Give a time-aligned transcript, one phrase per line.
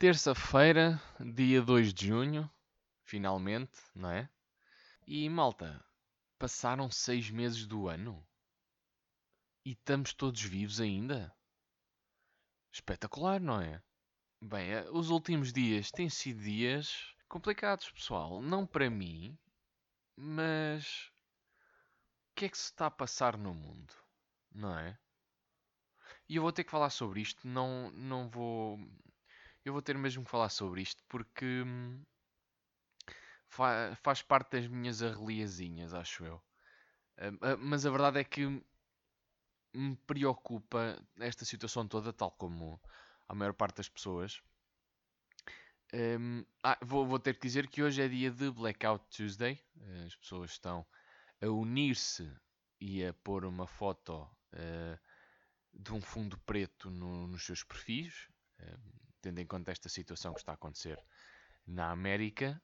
[0.00, 2.48] Terça-feira, dia 2 de junho,
[3.02, 4.30] finalmente, não é?
[5.04, 5.84] E malta,
[6.38, 8.24] passaram seis meses do ano
[9.64, 11.34] e estamos todos vivos ainda.
[12.72, 13.82] Espetacular, não é?
[14.40, 18.40] Bem, eh, os últimos dias têm sido dias complicados, pessoal.
[18.40, 19.36] Não para mim,
[20.14, 21.10] mas
[22.30, 23.92] o que é que se está a passar no mundo,
[24.52, 24.96] não é?
[26.28, 28.78] E eu vou ter que falar sobre isto, não, não vou
[29.64, 32.02] eu vou ter mesmo que falar sobre isto porque hum,
[33.48, 36.36] fa faz parte das minhas arreliazinhas, acho eu.
[37.18, 38.46] Uh, uh, mas a verdade é que
[39.74, 42.80] me preocupa esta situação toda, tal como
[43.28, 44.40] a maior parte das pessoas.
[45.92, 49.58] Um, ah, vou, vou, ter que dizer que hoje é dia de Blackout Tuesday.
[50.06, 50.86] As pessoas estão
[51.40, 52.30] a unir-se
[52.80, 54.22] e a pôr uma foto
[54.52, 54.98] uh,
[55.72, 58.28] de um fundo preto no, nos seus perfis
[59.20, 61.02] tendo em conta esta situação que está a acontecer
[61.66, 62.60] na América.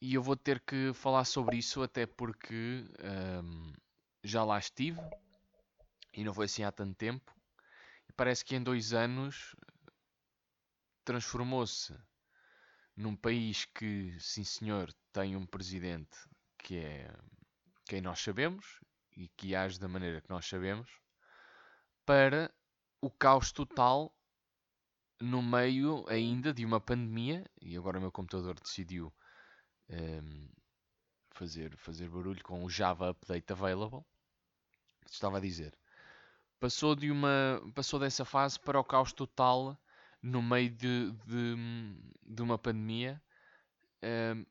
[0.00, 2.84] E eu vou ter que falar sobre isso, até porque
[3.42, 3.72] um,
[4.22, 5.00] já lá estive
[6.12, 7.34] e não foi assim há tanto tempo.
[8.08, 9.56] E parece que em dois anos
[11.04, 11.94] transformou-se
[12.96, 16.16] num país que, sim senhor, tem um presidente
[16.58, 17.14] que é
[17.86, 18.80] quem nós sabemos
[19.16, 20.90] e que age da maneira que nós sabemos,
[22.04, 22.52] para
[23.00, 24.13] o caos total
[25.20, 29.12] no meio ainda de uma pandemia, e agora o meu computador decidiu
[29.88, 30.48] um, ehm,
[31.30, 34.04] fazer, fazer barulho com o Java Update Available.
[35.06, 35.76] Estava a dizer.
[36.58, 39.78] Passou, de uma, passou dessa fase para o caos total
[40.22, 41.56] no meio de, de,
[42.22, 43.22] de uma pandemia.
[44.02, 44.46] Um, ehm,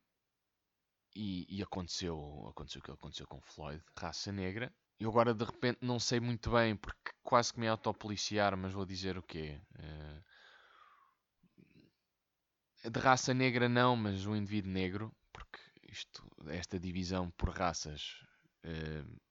[1.16, 4.74] e, e, aconteceu, aconteceu o que aconteceu com Floyd, raça negra.
[5.00, 8.86] Eu agora de repente não sei muito bem, porque quase que me autopoliciar, mas vou
[8.86, 9.60] dizer o quê?
[9.76, 10.24] Uh,
[12.90, 18.22] de raça negra não, mas um indivíduo negro, porque isto, esta divisão por raças
[18.66, 19.22] uh,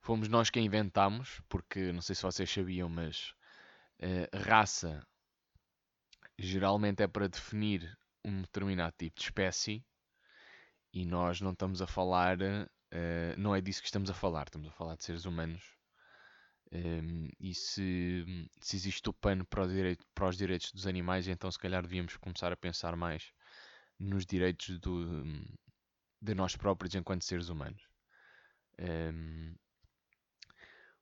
[0.00, 3.34] fomos nós quem inventámos, porque não sei se vocês sabiam, mas
[4.00, 5.06] uh, raça
[6.38, 9.84] geralmente é para definir um determinado tipo de espécie
[10.92, 14.68] e nós não estamos a falar, uh, não é disso que estamos a falar, estamos
[14.68, 15.75] a falar de seres humanos
[16.72, 18.24] um, e se,
[18.60, 22.16] se existe o pano para, direito, para, os direitos dos animais, então se calhar devíamos
[22.16, 23.32] começar a pensar mais
[23.98, 25.24] nos direitos do,
[26.20, 27.82] de nós próprios enquanto seres humanos.
[28.78, 29.54] Um,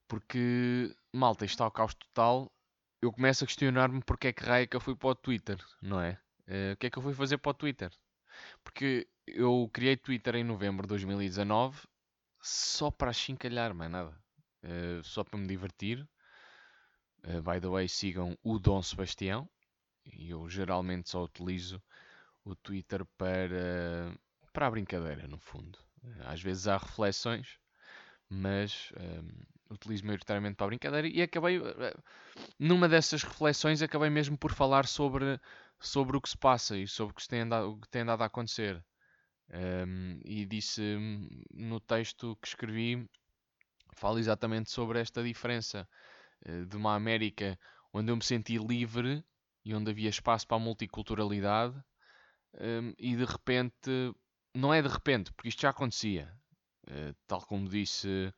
[0.07, 2.53] porque, malta, está ao caos total.
[3.01, 6.01] Eu começo a questionar-me porque é que raio que eu fui para o Twitter, não
[6.01, 6.21] é?
[6.47, 7.91] Uh, o que é que eu fui fazer para o Twitter?
[8.63, 11.81] Porque eu criei Twitter em novembro de 2019
[12.41, 14.24] só para chincalhar, mais nada.
[14.65, 16.09] Eh, só para me divertir.
[17.27, 19.49] Uh, by the way, sigam o Dom Sebastião.
[20.19, 21.83] Eu geralmente só utilizo
[22.45, 24.15] o Twitter para,
[24.53, 25.79] para a brincadeira, no fundo.
[26.03, 27.59] Uh, às vezes há reflexões,
[28.29, 28.93] mas
[29.71, 31.09] utilizo maioritariamente para a brincadeira.
[31.09, 31.61] E acabei,
[32.59, 35.39] numa dessas reflexões, acabei mesmo por falar sobre,
[35.79, 38.23] sobre o que se passa e sobre o que tem andado, o que tem andado
[38.23, 38.83] a acontecer.
[39.87, 40.97] Um, e disse
[41.53, 43.07] no texto que escrevi
[43.95, 45.89] fala exatamente sobre esta diferença
[46.47, 47.59] uh, de uma América
[47.93, 49.25] onde eu me senti livre
[49.65, 51.81] e onde havia espaço para a multiculturalidade
[52.59, 54.15] ehm, e de repente,
[54.55, 56.31] não é de repente, porque isto já acontecia,
[56.89, 58.35] uh, tal como disse,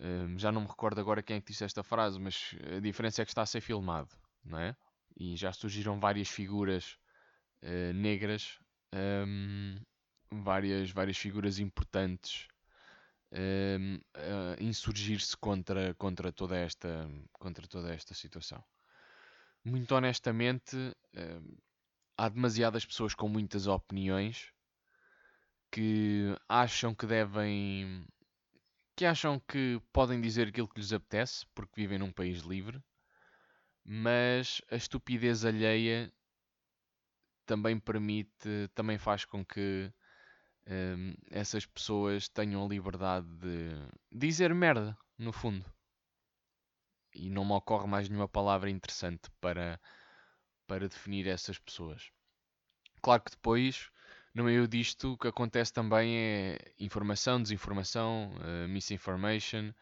[0.00, 3.22] ehm, já não me recordo agora quem é que disse esta frase, mas a diferença
[3.22, 4.10] é que está a ser filmado,
[4.44, 4.76] não é?
[5.16, 6.98] E já surgiram várias figuras
[7.62, 8.58] uh, negras,
[8.92, 9.76] ehm,
[10.30, 12.48] várias, várias figuras importantes
[14.74, 18.62] insurgir-se contra, contra, toda esta, contra toda esta situação.
[19.64, 21.62] Muito honestamente, uh,
[22.18, 24.52] há demasiadas pessoas com muitas opiniões
[25.70, 28.04] que acham que devem.
[28.96, 32.82] que acham que podem dizer aquilo que lhes apetece porque vivem num país livre,
[33.84, 36.12] mas a estupidez alheia
[37.46, 39.92] também permite, também faz com que
[40.66, 43.70] um, essas pessoas tenham a liberdade de
[44.10, 45.64] dizer merda, no fundo.
[47.14, 49.80] E não me ocorre mais nenhuma palavra interessante para,
[50.66, 52.10] para definir essas pessoas.
[53.00, 53.90] Claro que depois,
[54.34, 59.72] no meio disto, o que acontece também é informação, desinformação, uh, misinformation,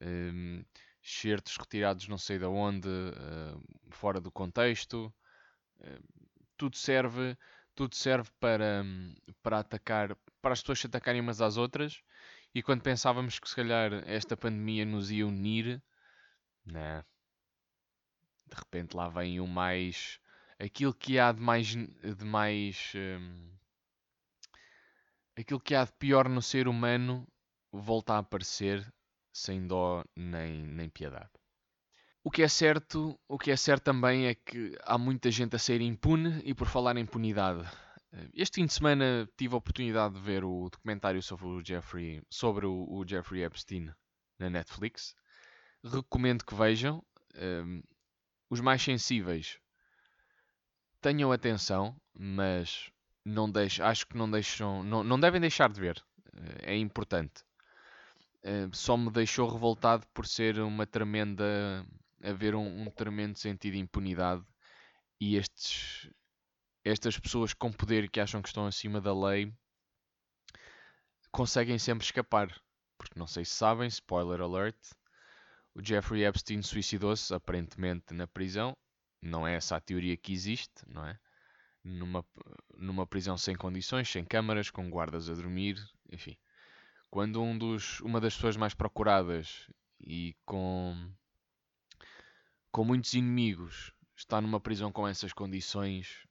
[0.00, 0.64] um,
[1.02, 5.12] certos retirados não sei de onde, uh, fora do contexto.
[5.78, 6.02] Uh,
[6.56, 7.36] tudo serve
[7.74, 8.84] tudo serve para,
[9.42, 12.02] para atacar, para as pessoas se atacarem umas às outras.
[12.54, 15.82] E quando pensávamos que se calhar esta pandemia nos ia unir,
[16.64, 17.04] né?
[18.52, 20.20] de repente lá vem o mais
[20.58, 23.50] aquilo que há de mais, de mais hum,
[25.36, 27.26] aquilo que há de pior no ser humano
[27.72, 28.92] volta a aparecer
[29.32, 31.30] sem dó nem, nem piedade.
[32.24, 35.58] O que é certo, o que é certo também é que há muita gente a
[35.58, 37.68] ser impune e por falar em impunidade.
[38.32, 42.66] Este fim de semana tive a oportunidade de ver o documentário sobre o Jeffrey, sobre
[42.66, 43.90] o, o Jeffrey Epstein
[44.38, 45.16] na Netflix.
[45.82, 47.02] Recomendo que vejam.
[47.34, 47.82] Um,
[48.50, 49.58] os mais sensíveis
[51.00, 52.90] tenham atenção, mas
[53.24, 56.04] não deixo, acho que não deixam, não, não devem deixar de ver.
[56.62, 57.42] É importante.
[58.72, 61.84] só me deixou revoltado por ser uma tremenda
[62.22, 64.44] haver um, um tremendo sentido de impunidade
[65.20, 66.10] e estes,
[66.84, 69.52] estas pessoas com poder que acham que estão acima da lei
[71.30, 72.48] conseguem sempre escapar.
[72.98, 74.76] Porque não sei se sabem, spoiler alert,
[75.74, 78.76] o Jeffrey Epstein suicidou-se aparentemente na prisão.
[79.20, 81.18] Não é essa a teoria que existe, não é?
[81.82, 82.24] Numa,
[82.76, 85.76] numa prisão sem condições, sem câmaras, com guardas a dormir,
[86.10, 86.36] enfim.
[87.10, 89.68] Quando um dos, uma das pessoas mais procuradas
[90.00, 91.12] e com
[92.72, 96.26] com muitos inimigos, está numa prisão com essas condições,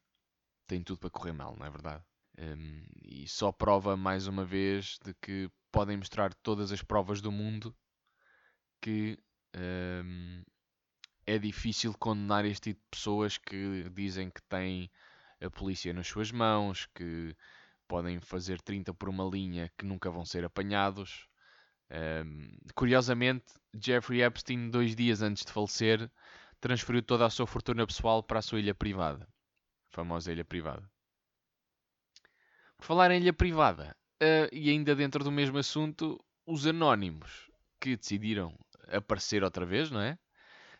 [0.67, 2.03] tem tudo para correr mal, não é verdade?
[2.37, 7.31] Um, e só prova mais uma vez de que podem mostrar todas as provas do
[7.31, 7.75] mundo
[8.81, 9.17] que
[9.55, 10.43] um,
[11.25, 14.89] é difícil condenar este tipo de pessoas que dizem que têm
[15.39, 17.35] a polícia nas suas mãos, que
[17.87, 21.27] podem fazer 30 por uma linha que nunca vão ser apanhados.
[21.91, 26.09] Um, curiosamente, Jeffrey Epstein, dois dias antes de falecer,
[26.61, 29.27] transferiu toda a sua fortuna pessoal para a sua ilha privada.
[29.91, 30.89] A famosa ilha privada.
[32.77, 37.49] Por falar em ilha privada, uh, e ainda dentro do mesmo assunto, os anónimos
[37.79, 38.57] que decidiram
[38.87, 40.17] aparecer outra vez, não é?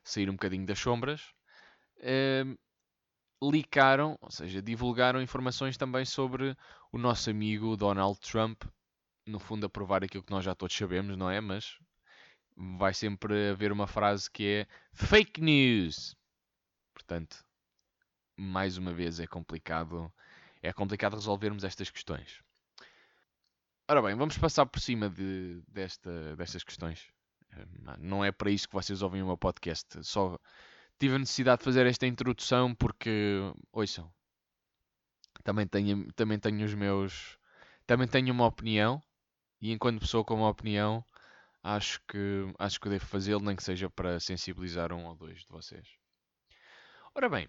[0.04, 1.22] Sair um bocadinho das sombras,
[1.98, 6.56] uh, licaram, ou seja, divulgaram informações também sobre
[6.92, 8.64] o nosso amigo Donald Trump,
[9.26, 11.40] no fundo a provar aquilo que nós já todos sabemos, não é?
[11.40, 11.78] Mas
[12.56, 16.16] vai sempre haver uma frase que é fake news.
[16.94, 17.44] Portanto,
[18.38, 20.12] mais uma vez é complicado,
[20.62, 22.42] é complicado resolvermos estas questões.
[23.88, 27.12] Ora bem, vamos passar por cima de, desta, destas questões.
[28.00, 30.04] Não é para isso que vocês ouvem o meu podcast.
[30.04, 30.40] Só
[30.98, 33.40] tive a necessidade de fazer esta introdução porque,
[33.72, 34.12] ouçam,
[35.44, 37.38] também tenho, também tenho os meus.
[37.86, 39.02] Também tenho uma opinião.
[39.62, 41.06] E enquanto pessoa com uma opinião,
[41.64, 45.50] acho que, acho que devo fazê-lo, nem que seja para sensibilizar um ou dois de
[45.50, 45.88] vocês.
[47.14, 47.48] Ora bem,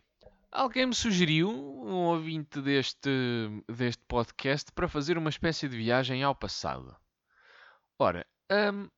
[0.51, 3.11] alguém me sugeriu, um ouvinte deste,
[3.69, 6.95] deste podcast, para fazer uma espécie de viagem ao passado.
[7.99, 8.89] Ora, hum,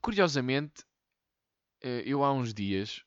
[0.00, 0.84] curiosamente,
[1.82, 3.02] eh, eu há uns dias,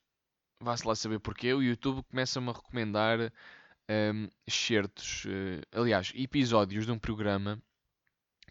[0.60, 3.32] vá-se lá saber porquê, o YouTube começa-me a recomendar
[3.90, 7.62] um, excertos, uh, aliás, episódios de um programa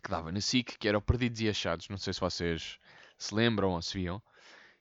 [0.09, 2.79] que dava na SIC, que era o Perdidos e Achados, não sei se vocês
[3.19, 4.23] se lembram ou se viam,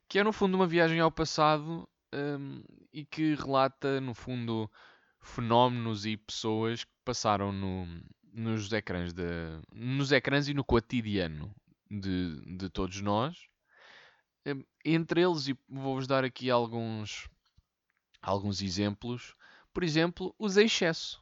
[0.08, 4.72] que é no fundo uma viagem ao passado um, e que relata, no fundo,
[5.20, 7.86] fenómenos e pessoas que passaram no,
[8.32, 9.24] nos, ecrãs de,
[9.74, 11.54] nos ecrãs e no cotidiano
[11.92, 13.38] de, de todos nós.
[14.46, 17.28] Um, entre eles, e vou-vos dar aqui alguns,
[18.22, 19.36] alguns exemplos,
[19.74, 21.22] por exemplo, os excesso.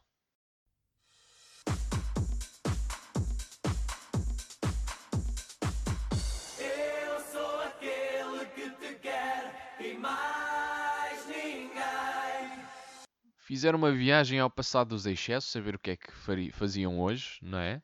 [13.45, 16.11] Fizeram uma viagem ao passado dos excessos, saber o que é que
[16.51, 17.81] faziam hoje, não é?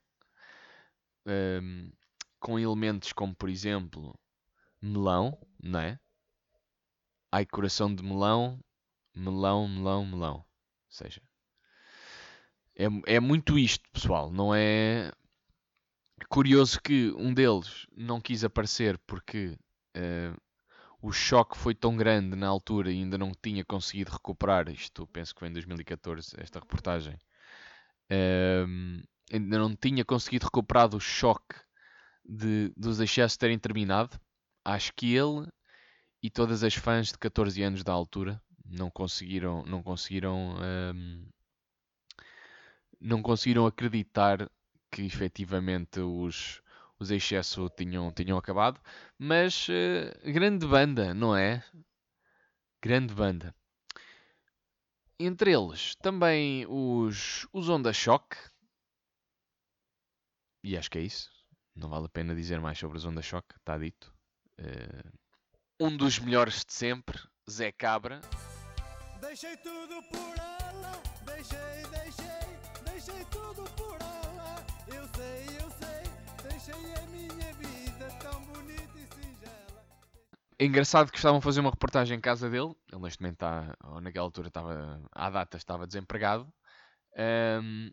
[1.25, 1.91] Um,
[2.39, 4.19] com elementos como, por exemplo,
[4.81, 5.99] melão, não é?
[7.31, 8.59] Ai, coração de melão,
[9.15, 10.35] melão, melão, melão.
[10.37, 10.45] Ou
[10.89, 11.21] seja,
[12.75, 14.31] é, é muito isto, pessoal.
[14.31, 15.11] Não é
[16.27, 19.55] curioso que um deles não quis aparecer porque
[19.95, 20.41] uh,
[21.01, 24.69] o choque foi tão grande na altura e ainda não tinha conseguido recuperar.
[24.69, 27.17] Isto penso que foi em 2014, esta reportagem.
[28.11, 29.01] Um,
[29.33, 31.55] ainda não tinha conseguido recuperar o choque
[32.23, 34.19] de, dos excessos terem terminado.
[34.63, 35.47] Acho que ele
[36.21, 40.55] e todas as fãs de 14 anos da altura não conseguiram, não conseguiram,
[40.93, 41.25] um,
[42.99, 44.49] não conseguiram acreditar
[44.91, 46.60] que efetivamente os,
[47.01, 48.79] os excesso tinham, tinham acabado.
[49.17, 51.63] Mas uh, grande banda, não é?
[52.81, 53.55] Grande banda.
[55.19, 58.37] Entre eles também os, os Onda Choque.
[60.63, 61.31] E acho que é isso.
[61.75, 64.13] Não vale a pena dizer mais sobre os Onda Choque, está dito.
[64.59, 65.11] Uh,
[65.79, 68.21] um dos melhores de sempre, Zé Cabra.
[69.19, 71.01] Deixei tudo por ela.
[71.25, 74.65] Deixei, deixei, deixei tudo por ela.
[74.87, 75.40] Eu sei,
[76.65, 79.85] deixei a minha vida tão bonita e singela.
[80.59, 82.75] É engraçado que estavam a fazer uma reportagem em casa dele.
[82.91, 86.51] Ele neste momento está, ou naquela altura estava, à data estava desempregado.
[87.17, 87.89] Ahm,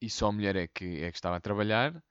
[0.00, 2.02] e só a mulher é que, é que estava a trabalhar.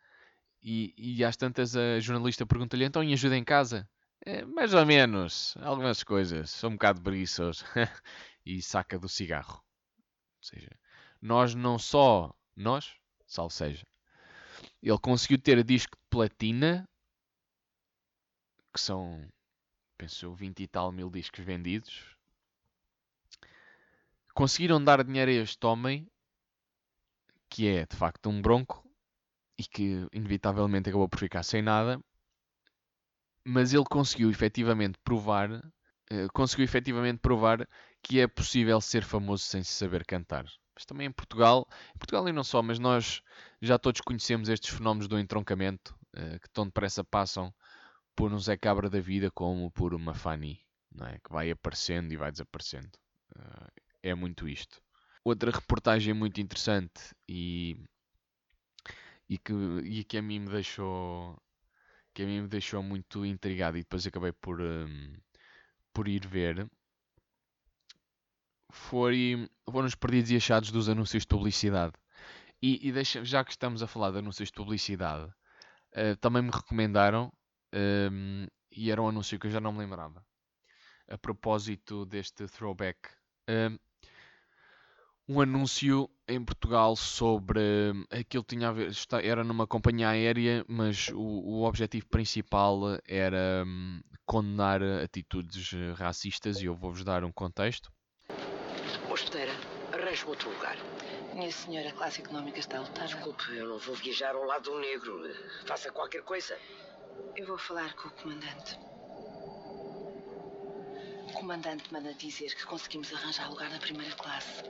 [0.64, 3.88] E, e às tantas a jornalista pergunta-lhe, então e ajuda em casa?
[4.26, 6.50] "É, mais ou menos, algumas coisas.
[6.50, 7.64] Sou um bocado preguiçoso.
[8.46, 9.64] e saca do cigarro.
[10.40, 10.72] Ou seja,
[11.22, 12.96] nós não só, nós,
[13.28, 13.86] salvo seja,
[14.90, 16.88] ele conseguiu ter disco de platina,
[18.74, 19.28] que são
[19.98, 22.16] penso eu, 20 e tal mil discos vendidos.
[24.34, 26.08] Conseguiram dar dinheiro a este homem,
[27.50, 28.88] que é de facto um bronco,
[29.58, 32.00] e que inevitavelmente acabou por ficar sem nada,
[33.44, 35.50] mas ele conseguiu efetivamente provar,
[36.12, 37.68] eh, conseguiu efetivamente provar
[38.04, 40.46] que é possível ser famoso sem se saber cantar.
[40.78, 43.24] Mas também em Portugal, em Portugal e não só, mas nós
[43.60, 47.52] já todos conhecemos estes fenómenos do entroncamento, eh, que tão depressa passam
[48.16, 51.18] por um Zé Cabra da vida como por uma Fanny, não é?
[51.18, 52.92] que vai aparecendo e vai desaparecendo.
[53.36, 54.80] Eh, é muito isto.
[55.24, 57.84] Outra reportagem muito interessante e,
[59.28, 59.54] e, que,
[59.84, 61.42] e que a mim me deixou
[62.14, 65.16] que a mim me deixou muito intrigado e depois acabei por, hum,
[65.92, 66.70] por ir ver
[68.72, 71.94] foi, foram os perdidos e achados dos anúncios de publicidade.
[72.62, 75.32] E, e deixa, já que estamos a falar de anúncios de publicidade,
[75.94, 77.32] eh, também me recomendaram
[77.74, 80.26] um, e era um anúncio que eu já não me lembrava.
[81.10, 82.98] A propósito deste throwback,
[83.50, 83.78] um,
[85.28, 87.60] um anúncio em Portugal sobre
[87.94, 88.92] hum, aquilo tinha a ver,
[89.24, 96.62] era numa companhia aérea, mas o, o objetivo principal era hum, condenar atitudes eh, racistas
[96.62, 97.92] e eu vou-vos dar um contexto.
[99.18, 99.52] Hospedeira,
[99.94, 100.78] arranje-me outro lugar.
[101.34, 103.08] Minha senhora, a classe económica está lotada.
[103.08, 105.36] Desculpe, eu não vou viajar ao lado do negro.
[105.66, 106.56] Faça qualquer coisa.
[107.36, 108.78] Eu vou falar com o comandante.
[111.30, 114.62] O comandante manda dizer que conseguimos arranjar lugar na primeira classe.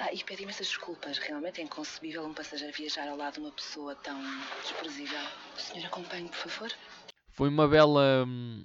[0.00, 1.18] Ah, e pede imensas desculpas.
[1.18, 4.16] Realmente é inconcebível um passageiro viajar ao lado de uma pessoa tão
[4.62, 5.18] desprezível.
[5.56, 6.72] O senhor acompanhe, por favor?
[7.32, 8.64] Foi uma bela, hum,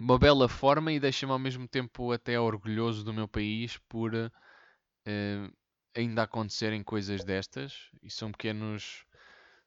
[0.00, 4.14] uma bela forma e deixa-me ao mesmo tempo até orgulhoso do meu país por
[5.06, 5.50] eh,
[5.94, 9.04] ainda acontecerem coisas destas e são pequenos,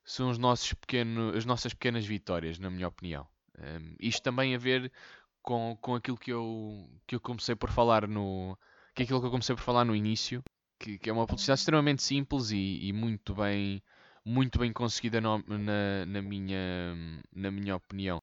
[0.05, 3.27] são os nossos pequeno, as nossas pequenas vitórias, na minha opinião.
[3.59, 4.91] Um, isto também a ver
[5.41, 8.57] com, com aquilo que eu, que eu comecei por falar no
[8.95, 10.43] que é aquilo que eu comecei por falar no início,
[10.79, 13.81] que, que é uma publicidade extremamente simples e, e muito bem
[14.25, 16.95] muito bem conseguida no- na, na minha,
[17.35, 18.21] na minha opinião.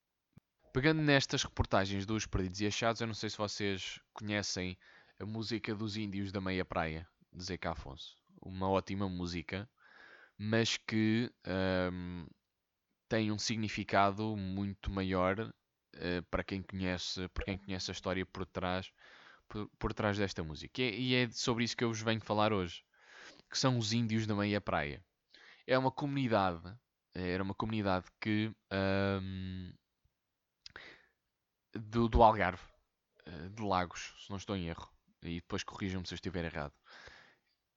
[0.76, 4.76] Pegando nestas reportagens dos Perdidos e Achados, eu não sei se vocês conhecem
[5.18, 8.14] a música dos Índios da Meia Praia, de Zeca Afonso.
[8.42, 9.66] Uma ótima música,
[10.36, 12.26] mas que ahm,
[13.08, 15.50] tem um significado muito maior
[15.94, 18.92] eh, para quem conhece, para quem conhece a história por trás,
[19.48, 20.82] por, por trás desta música.
[20.82, 22.84] E é, e é sobre isso que eu vos venho falar hoje,
[23.50, 25.02] que são os Índios da Meia Praia.
[25.66, 26.68] É uma comunidade,
[27.14, 29.72] eh, era uma comunidade que ahm,
[31.78, 32.62] do, do Algarve,
[33.26, 34.90] eh, de Lagos, se não estou em erro,
[35.22, 36.74] e depois corrijam-me se eu estiver errado,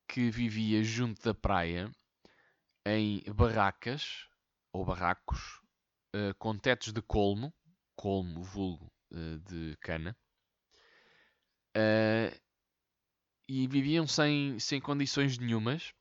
[0.07, 1.91] que vivia junto da praia
[2.85, 4.27] em barracas
[4.73, 5.61] ou barracos
[6.13, 7.53] eh, com tetos de colmo,
[7.95, 10.15] colmo vulgo eh, de cana,
[13.47, 15.91] e viviam sem, sem condições nenhumas.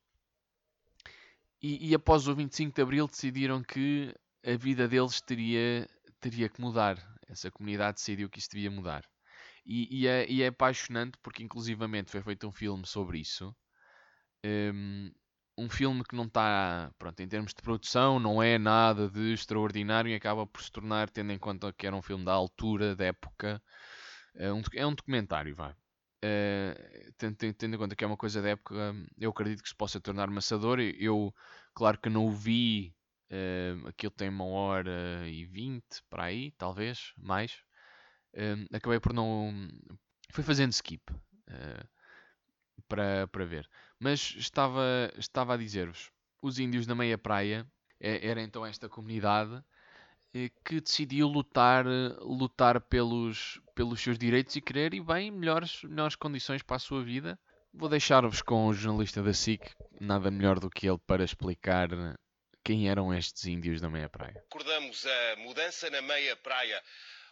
[1.63, 4.15] E, e após o 25 de Abril decidiram que
[4.45, 5.89] a vida deles teria,
[6.21, 6.97] teria que mudar.
[7.29, 9.05] Essa comunidade decidiu que isso devia mudar.
[9.67, 13.55] E, e é, e é apaixonante porque, inclusivamente, foi feito um filme sobre isso.
[14.45, 15.11] Um,
[15.59, 20.11] um filme que não está, pronto, em termos de produção, não é nada de extraordinário
[20.11, 23.07] e acaba por se tornar, tendo em conta que era um filme da altura, da
[23.07, 23.61] época,
[24.35, 25.75] é um, é um documentário, vai.
[26.23, 29.69] Eh, tendo, tendo- tendo em conta que é uma coisa da época, eu acredito que
[29.69, 30.81] se possa tornar maçador.
[30.81, 31.35] Eu,
[31.75, 32.95] claro que não o vi,
[33.31, 37.63] eh, aquilo tem uma hora e vinte, para aí, talvez, mais.
[38.73, 39.69] Acabei por não.
[40.31, 41.03] Fui fazendo skip
[41.49, 41.85] eh,
[42.87, 43.69] para, para ver.
[43.99, 44.83] Mas estava,
[45.17, 46.11] estava a dizer-vos:
[46.43, 47.67] os índios da meia praia
[48.01, 49.63] eh, era então esta comunidade
[50.35, 51.85] eh, que decidiu lutar,
[52.21, 57.03] lutar pelos, pelos seus direitos e querer e bem melhores, melhores condições para a sua
[57.03, 57.39] vida.
[57.73, 61.89] Vou deixar-vos com o jornalista da SIC, nada melhor do que ele para explicar
[62.69, 64.35] quem eram estes índios da meia praia.
[64.35, 66.85] Recordamos a mudança na meia praia.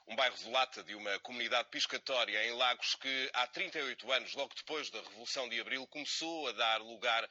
[0.09, 4.55] um bairro de lata de uma comunidade piscatória em Lagos que há 38 anos, logo
[4.55, 7.29] depois da Revolução de Abril, começou a dar lugar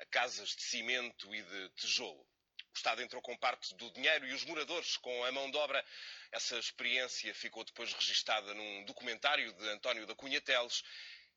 [0.00, 2.26] a casas de cimento e de tijolo.
[2.72, 5.84] O Estado entrou com parte do dinheiro e os moradores com a mão de obra.
[6.32, 10.82] Essa experiência ficou depois registada num documentário de António da Cunha Teles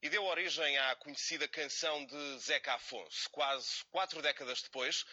[0.02, 3.30] e deu origem à conhecida canção de Zeca Afonso.
[3.30, 5.06] Quase quatro décadas depois,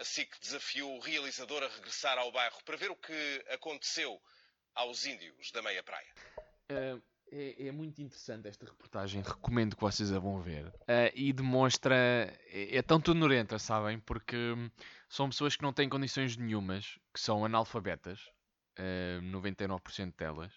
[0.00, 4.18] a SIC desafiou o realizador a regressar ao bairro para ver o que aconteceu
[4.74, 6.08] aos índios da meia praia.
[6.72, 10.66] Uh, é, é, muito interessante esta reportagem, recomendo que vocês a vão ver.
[10.66, 11.94] Uh, e demonstra.
[12.46, 14.00] É, é tão tonurenta, sabem?
[14.00, 14.70] Porque hum,
[15.08, 18.20] são pessoas que não têm condições nenhumas, que são analfabetas,
[18.78, 20.52] uh, 99% delas,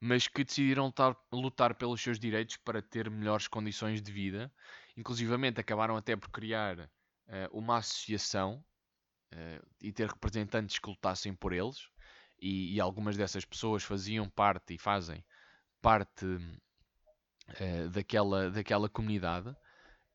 [0.00, 4.50] mas que decidiram lutar, lutar, pelos seus direitos para ter melhores condições de vida.
[4.96, 6.90] Inclusivamente acabaram até por criar
[7.50, 8.64] uma associação
[9.80, 11.88] e ter representantes que lutassem por eles
[12.42, 15.24] e, e, algumas dessas pessoas faziam parte e fazem
[15.80, 19.48] parte uh, daquela, daquela comunidade.
[19.48, 19.54] Um,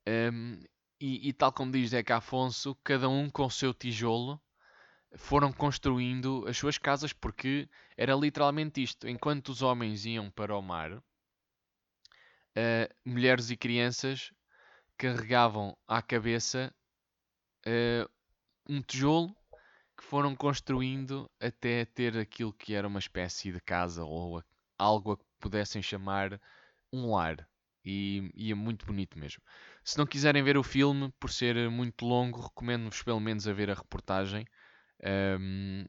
[0.05, 0.59] ehm,
[0.99, 4.41] e, e, tal como diz Zeca Afonso, cada um com o seu tijolo
[5.15, 10.61] foram construindo as suas casas, porque era literalmente isto: enquanto os homens iam para o
[10.61, 11.03] mar, uh,
[13.05, 14.33] mulheres e crianças
[14.97, 16.73] carregavam à cabeça
[17.67, 18.09] uh,
[18.69, 19.35] um tijolo
[19.97, 24.43] que foram construindo até ter aquilo que era uma espécie de casa ou
[24.77, 26.39] algo a que pudessem chamar
[26.93, 27.47] um lar.
[27.83, 29.41] E, e, é muito bonito mesmo.
[29.83, 33.71] Se não quiserem ver o filme, por ser muito longo, recomendo-vos pelo menos a ver
[33.71, 34.45] a reportagem,
[35.39, 35.85] um,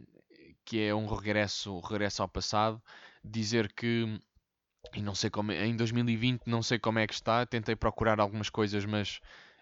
[0.64, 2.80] que é um regresso, regresso ao passado.
[3.24, 4.20] Dizer que,
[4.94, 8.48] e não sei como, em 2020 não sei como é que está, tentei procurar algumas
[8.48, 9.20] coisas, mas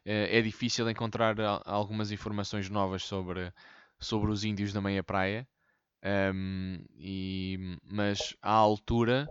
[0.08, 3.52] é difícil encontrar algumas informações novas sobre
[3.98, 5.46] sobre os índios da meia praia.
[6.34, 9.26] Um, e, mas à altura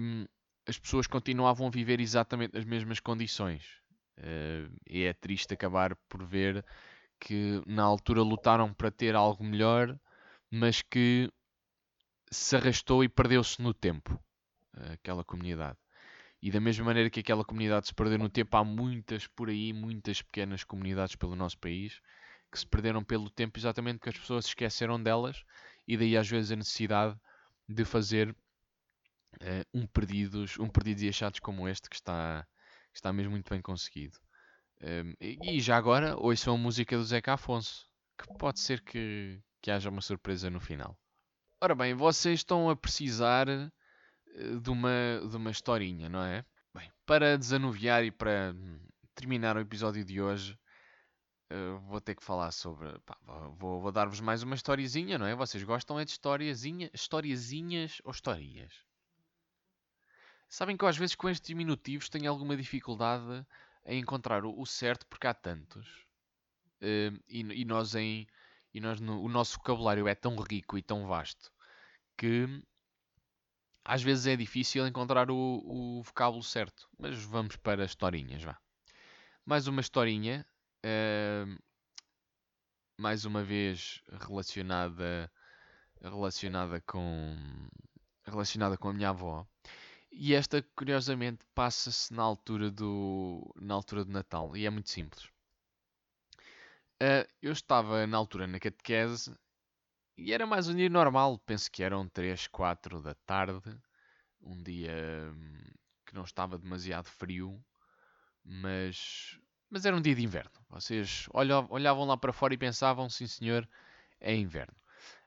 [0.00, 0.24] um,
[0.66, 3.64] as pessoas continuavam a viver exatamente nas mesmas condições.
[4.18, 6.64] Uh, e é triste acabar por ver
[7.18, 9.98] que na altura lutaram para ter algo melhor,
[10.50, 11.30] mas que
[12.30, 14.18] se arrastou e perdeu-se no tempo
[14.92, 15.76] aquela comunidade.
[16.42, 19.72] E da mesma maneira que aquela comunidade se perdeu no tempo, há muitas por aí,
[19.72, 22.00] muitas pequenas comunidades pelo nosso país
[22.50, 25.44] que se perderam pelo tempo exatamente porque as pessoas se esqueceram delas
[25.86, 27.16] e daí às vezes a necessidade
[27.68, 32.46] de fazer uh, um perdidos um perdidos e achados como este que está
[32.92, 34.18] que está mesmo muito bem conseguido.
[34.80, 37.86] Ehm, e, já agora ouçam a música do Zeca Afonso
[38.18, 40.98] que pode ser que, que haja uma surpresa no final.
[41.60, 43.46] Ora bem vocês estão a precisar
[44.60, 44.90] de uma
[45.28, 48.80] de uma historinha não é bem para desanuviar e para hum,
[49.14, 50.58] terminar o episódio de hoje
[51.86, 52.98] vou ter que falar sobre.
[53.00, 53.18] Pá,
[53.56, 55.34] vou, vou dar-vos mais uma historiezinha, não é?
[55.34, 58.72] Vocês gostam é de historiazinha, historiazinhas ou historias?
[60.48, 63.46] Sabem que eu às vezes com estes diminutivos tenho alguma dificuldade
[63.84, 65.88] em encontrar o, certo porque há tantos.
[66.80, 68.26] Uh, e, e, nós em.
[68.72, 71.52] E nós no, o nosso vocabulário é tão rico e tão vasto
[72.16, 72.62] que
[73.84, 76.88] às vezes é difícil encontrar o, o vocábulo certo.
[76.98, 78.58] Mas vamos para historinhas, vá.
[79.44, 80.46] Mais uma historinha
[82.98, 85.30] mais uma vez relacionada
[86.02, 87.36] relacionada com
[88.24, 89.46] relacionada com a minha avó
[90.12, 95.24] e esta curiosamente passa-se na altura do na altura do Natal e é muito simples
[97.02, 99.34] uh, eu estava na altura na catequese
[100.20, 103.60] e era mais um dia normal penso que eram 3, 4 da tarde
[104.40, 104.92] um dia
[105.32, 105.58] hum,
[106.06, 107.62] que não estava demasiado frio
[108.44, 109.38] mas
[109.70, 110.50] mas era um dia de inverno.
[110.68, 113.66] Vocês olhavam lá para fora e pensavam, sim senhor,
[114.18, 114.74] é inverno.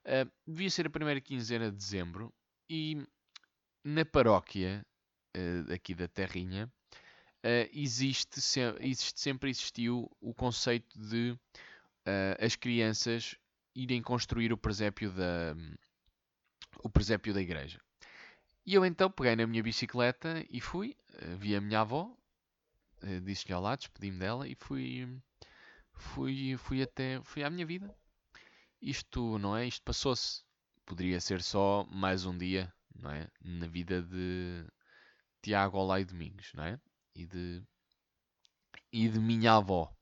[0.05, 2.33] Uh, devia ser a primeira quinzena de dezembro
[2.69, 3.01] e
[3.85, 4.85] na paróquia
[5.35, 11.39] uh, aqui da Terrinha uh, existe, se, existe, sempre existiu o conceito de
[12.37, 13.37] as crianças
[13.75, 15.55] irem construir o presépio da,
[16.83, 17.79] o presépio da igreja.
[18.65, 20.95] E eu então peguei na minha bicicleta e fui,
[21.37, 22.15] vi a minha avó,
[23.01, 25.21] eh, disse-lhe olá, despedi-me dela e fui,
[25.93, 27.93] fui, fui até, fui à minha vida.
[28.81, 29.67] Isto, não é?
[29.67, 30.43] Isto passou-se.
[30.85, 33.29] Poderia ser só mais um dia, não é?
[33.41, 34.65] Na vida de
[35.41, 36.79] Tiago Olá e Domingos, não é?
[37.15, 37.63] E de,
[38.91, 39.93] e de minha avó.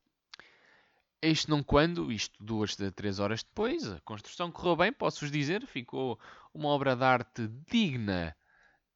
[1.22, 6.18] Este não quando, isto duas, três horas depois, a construção correu bem, posso-vos dizer, ficou
[6.52, 8.36] uma obra de arte digna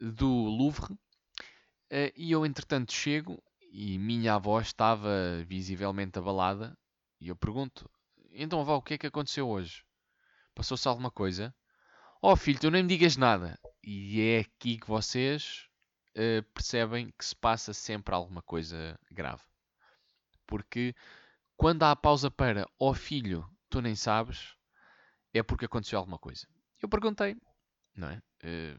[0.00, 0.98] do Louvre.
[1.88, 5.08] Eh, e eu, entretanto, chego e minha avó estava
[5.46, 6.76] visivelmente abalada.
[7.20, 7.88] E eu pergunto:
[8.32, 9.84] Então, avó, o que é que aconteceu hoje?
[10.52, 11.54] Passou-se alguma coisa?
[12.20, 13.58] Oh filho, tu nem me digas nada.
[13.84, 15.68] E é aqui que vocês
[16.14, 19.42] eh, percebem que se passa sempre alguma coisa grave.
[20.46, 20.94] Porque
[21.56, 24.54] quando há a pausa para ó filho, tu nem sabes,
[25.32, 26.46] é porque aconteceu alguma coisa.
[26.80, 27.36] Eu perguntei,
[27.94, 28.22] não é?
[28.42, 28.76] Eh,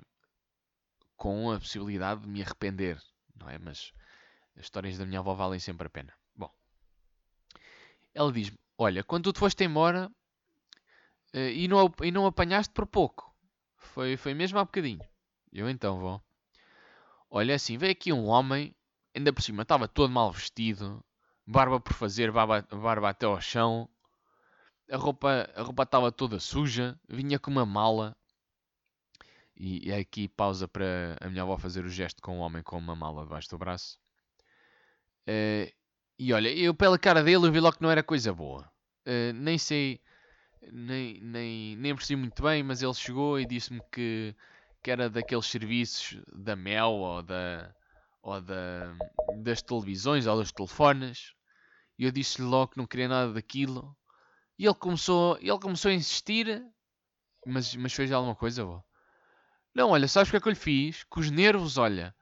[1.16, 3.02] com a possibilidade de me arrepender,
[3.36, 3.58] não é?
[3.58, 3.92] Mas
[4.56, 6.14] as histórias da minha avó valem sempre a pena.
[6.36, 6.54] Bom,
[8.14, 10.12] ela diz-me: Olha, quando tu te foste embora
[11.34, 13.36] eh, e, não, e não apanhaste por pouco,
[13.76, 15.02] foi, foi mesmo há bocadinho.
[15.52, 16.22] Eu então vou.
[17.30, 18.76] Olha, assim, veio aqui um homem,
[19.16, 21.04] ainda por cima estava todo mal vestido,
[21.48, 23.90] barba por fazer, barba, barba até ao chão,
[24.92, 28.16] a roupa a roupa estava toda suja, vinha com uma mala.
[29.56, 32.78] E, e aqui pausa para a minha avó fazer o gesto com o homem com
[32.78, 34.00] uma mala debaixo do braço.
[35.26, 35.74] Eh,
[36.20, 38.70] e olha, eu pela cara dele eu vi logo que não era coisa boa.
[39.06, 40.00] Eh, nem sei,
[40.72, 44.36] nem, nem, nem percebi muito bem, mas ele chegou e disse-me que,
[44.84, 47.74] que era daqueles serviços da Mel ou, da,
[48.22, 48.94] ou da,
[49.38, 51.37] das televisões ou dos telefones.
[51.98, 53.96] E eu disse-lhe logo que não queria nada daquilo.
[54.58, 56.64] E ele começou, ele começou a insistir.
[57.46, 58.64] Mas, mas fez alguma coisa?
[59.74, 61.04] Não, olha, sabes o que é que eu lhe fiz?
[61.06, 62.16] Com os nervos, olha.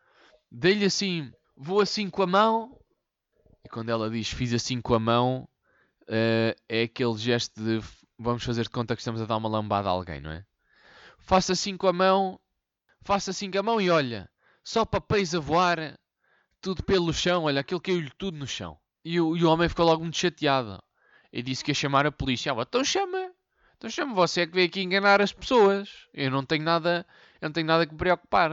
[0.51, 2.79] Dei-lhe assim, vou assim com a mão.
[3.63, 5.47] E quando ela diz fiz assim com a mão,
[6.07, 7.81] eh, é aquele gesto de
[8.17, 10.45] vamos fazer de conta que estamos a dar uma lambada a alguém, não é?
[11.19, 12.39] Faço assim com a mão,
[13.01, 14.29] faço assim com a mão e olha,
[14.63, 15.99] só papéis a voar,
[16.61, 18.79] tudo pelo chão, olha, aquilo caiu-lhe tudo no chão.
[19.05, 20.83] E o, e o homem ficou logo muito chateado.
[21.31, 22.51] E disse que ia chamar a polícia.
[22.51, 23.31] Ah, então chama.
[23.77, 24.13] Então chama.
[24.15, 26.07] Você é que veio aqui enganar as pessoas.
[26.13, 27.05] Eu não tenho nada,
[27.39, 28.49] eu não tenho nada que me preocupar.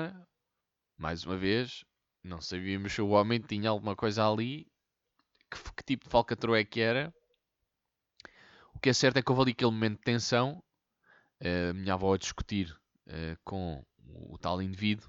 [0.97, 1.85] Mais uma vez,
[2.23, 4.67] não sabíamos se o homem tinha alguma coisa ali.
[5.51, 7.13] Que, que tipo de falcatrua é que era.
[8.75, 10.63] O que é certo é que houve ali aquele momento de tensão.
[11.41, 12.75] eh, A minha avó a discutir
[13.07, 13.85] eh, com
[14.33, 15.09] o tal indivíduo.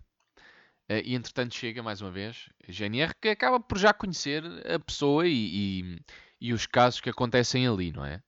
[0.93, 4.43] Eh, e entretanto chega mais uma vez GNR que acaba por já conhecer
[4.75, 5.33] a pessoa e,
[5.81, 5.99] e-
[6.41, 8.21] e os casos que acontecem ali, não é?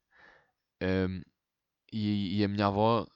[0.81, 1.21] Ahm,
[1.93, 3.07] e, e a minha avó,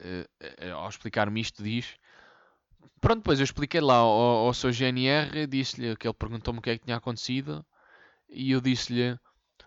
[0.00, 1.96] eh, ao explicar-me isto, diz:
[3.00, 4.08] Pronto, depois eu expliquei lá ao,
[4.46, 7.64] ao seu GNR, disse-lhe que ele perguntou-me o que é que tinha acontecido,
[8.28, 9.18] e eu disse-lhe: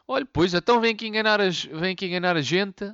[0.07, 2.85] Olha, pois então vem aqui enganar, as, vem aqui enganar a gente.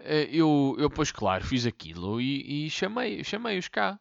[0.00, 4.00] Eh, Eu, eu, pois claro, fiz aquilo e, e chamei, chamei-os cá.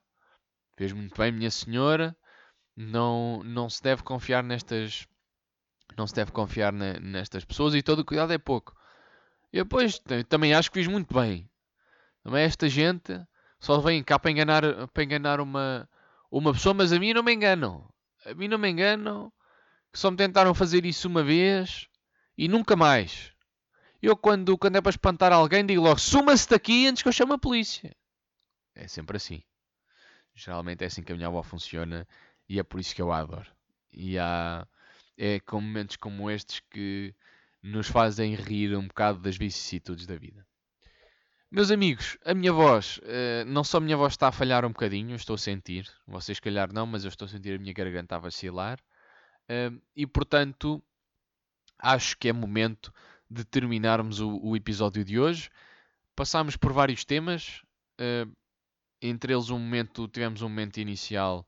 [0.82, 2.18] Fez muito bem, minha senhora.
[2.76, 5.08] Não, não se deve confiar nestas,
[5.96, 8.76] não se deve confiar ne- nestas pessoas e todo o cuidado é pouco.
[9.54, 11.48] Eu, pois, também acho que fiz muito bem.
[12.24, 13.14] Também esta gente
[13.60, 15.88] só vem cá para enganar, para enganar uma,
[16.32, 17.88] uma pessoa, mas a mim não me enganam.
[18.26, 19.32] A mim não me enganam.
[19.94, 21.88] Que só me tentaram fazer isso uma vez
[22.36, 23.32] e nunca mais.
[24.02, 27.34] Eu, quando, quando é para espantar alguém, digo logo: suma-se daqui antes que eu chame
[27.34, 27.96] a polícia.
[28.74, 29.44] É sempre assim.
[30.36, 32.08] Geralmente é assim que a minha avó funciona
[32.48, 33.50] e é por isso que eu a adoro.
[33.92, 34.68] E há,
[35.18, 37.14] é com momentos como estes que
[37.62, 40.46] nos fazem rir um bocado das vicissitudes da vida.
[41.50, 44.70] Meus amigos, a minha voz, eh, não só a minha voz está a falhar um
[44.70, 48.16] bocadinho, estou a sentir, vocês calhar não, mas eu estou a sentir a minha garganta
[48.16, 48.80] a vacilar,
[49.50, 50.82] eh, e portanto
[51.78, 52.94] acho que é momento
[53.30, 55.50] de terminarmos o, o episódio de hoje.
[56.16, 57.62] Passámos por vários temas,
[58.00, 58.26] eh,
[59.02, 61.48] entre eles um momento, tivemos um momento inicial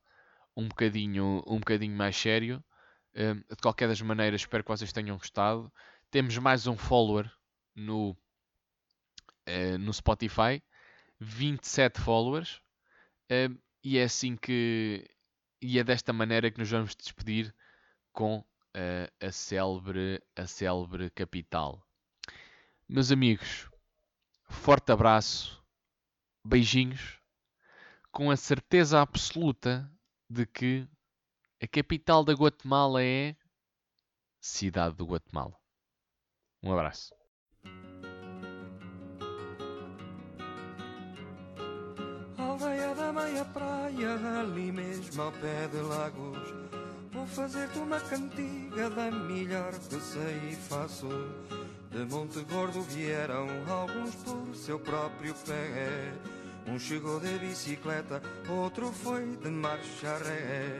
[0.56, 2.64] um bocadinho, um bocadinho mais sério.
[3.14, 5.72] Eh, de qualquer das maneiras, espero que vocês tenham gostado.
[6.12, 7.30] Temos mais um follower
[7.76, 8.16] no,
[9.46, 10.62] eh, no Spotify,
[11.20, 12.62] 27 followers,
[13.30, 13.50] eh,
[13.84, 15.08] e é assim que
[15.62, 17.54] e é desta maneira que nos vamos despedir
[18.12, 21.82] com eh, a célebre a célebre capital.
[22.88, 23.70] Meus amigos,
[24.50, 25.64] forte abraço,
[26.46, 27.20] beijinhos,
[28.14, 29.92] com a certeza absoluta
[30.30, 30.88] de que
[31.62, 33.36] a capital da Guatemala é
[34.40, 35.58] Cidade do Guatemala.
[36.62, 37.12] Um abraço.
[42.38, 46.38] Aldeia da meia praia, ali mesmo ao pé de Lagos.
[47.12, 51.08] Vou fazer-te uma cantiga da melhor que sei e faço.
[51.90, 56.14] De Monte Gordo vieram alguns por seu próprio pé.
[56.66, 60.80] Um chegou de bicicleta, outro foi de marcha ré.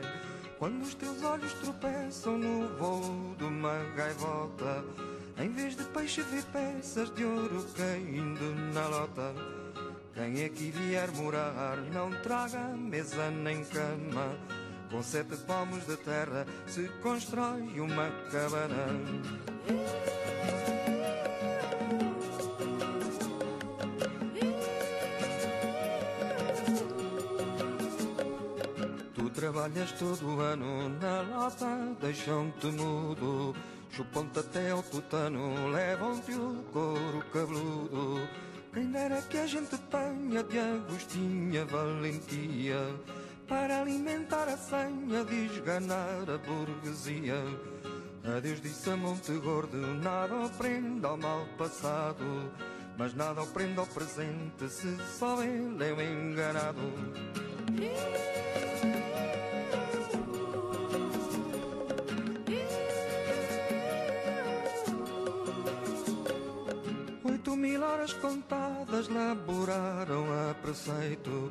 [0.58, 4.84] Quando os teus olhos tropeçam no voo de uma gaivota,
[5.38, 9.34] em vez de peixe vê peças de ouro caindo na lota.
[10.14, 14.38] Quem aqui vier morar, não traga mesa nem cama.
[14.90, 18.86] Com sete palmos de terra se constrói uma cabana.
[29.64, 33.54] Trabalhas todo ano na lata, deixam-te mudo.
[33.90, 38.28] Chupam-te até ao tutano, levam-te o couro cabeludo.
[38.72, 42.78] Quem dera que a gente tenha de Agostinha valentia
[43.48, 47.42] para alimentar a senha esganar a burguesia.
[48.36, 52.50] Adeus disse a Monte Gordo, nada aprenda ao mal passado,
[52.98, 56.92] mas nada aprenda ao presente se só ele é o enganado.
[68.04, 71.50] Horas contadas laboraram a preceito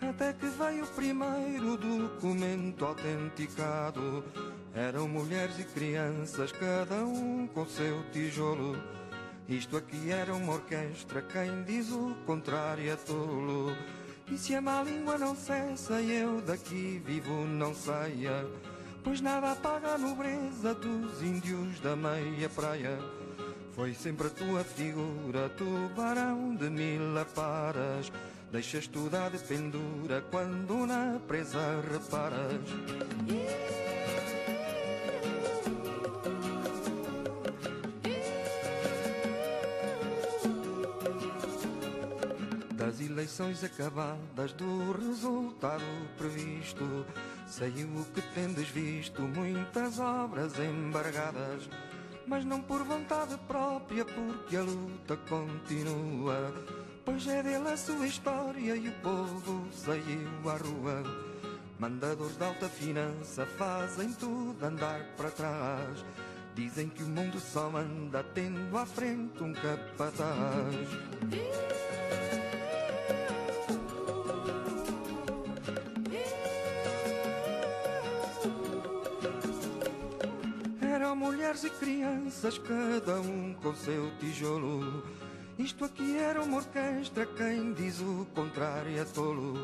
[0.00, 4.24] até que veio o primeiro documento autenticado.
[4.74, 8.82] Eram mulheres e crianças, cada um com seu tijolo.
[9.46, 13.76] Isto aqui era uma orquestra, quem diz o contrário é tolo.
[14.30, 18.46] E se a má língua não cessa eu daqui vivo não saia,
[19.04, 22.98] pois nada apaga a nobreza dos índios da meia praia.
[23.80, 28.12] Foi sempre a tua figura, tubarão de mil aparas.
[28.52, 32.60] Deixas tudo à de pendura quando na presa reparas.
[42.72, 45.82] Das eleições acabadas, do resultado
[46.18, 47.06] previsto,
[47.46, 51.66] saiu o que tendes visto, muitas obras embargadas.
[52.26, 56.52] Mas não por vontade própria, porque a luta continua.
[57.04, 61.02] Pois é dele a sua história e o povo saiu à rua.
[61.78, 66.04] Mandadores de alta finança fazem tudo andar para trás.
[66.54, 70.74] Dizem que o mundo só anda tendo à frente um capataz.
[81.14, 85.04] Mulheres e crianças, cada um com seu tijolo.
[85.58, 89.54] Isto aqui era uma orquestra, quem diz o contrário é tolo.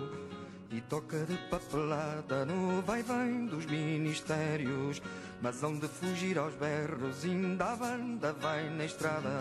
[0.70, 5.00] E toca de papelada no vai-vem dos ministérios.
[5.40, 9.40] Mas onde fugir aos berros, ainda a banda vai na estrada.